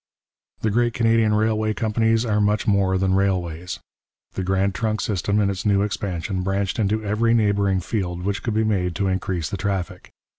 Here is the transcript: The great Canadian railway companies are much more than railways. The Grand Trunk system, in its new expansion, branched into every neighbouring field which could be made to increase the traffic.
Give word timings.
The 0.61 0.71
great 0.71 0.95
Canadian 0.95 1.35
railway 1.35 1.75
companies 1.75 2.25
are 2.25 2.41
much 2.41 2.65
more 2.65 2.97
than 2.97 3.13
railways. 3.13 3.79
The 4.33 4.41
Grand 4.41 4.73
Trunk 4.73 4.99
system, 4.99 5.39
in 5.39 5.51
its 5.51 5.63
new 5.63 5.83
expansion, 5.83 6.41
branched 6.41 6.79
into 6.79 7.03
every 7.05 7.35
neighbouring 7.35 7.81
field 7.81 8.23
which 8.23 8.41
could 8.41 8.55
be 8.55 8.63
made 8.63 8.95
to 8.95 9.07
increase 9.07 9.51
the 9.51 9.57
traffic. 9.57 10.11